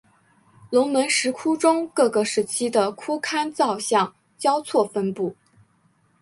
[0.71, 5.35] 龙门石窟中各个时期的窟龛造像交错分布。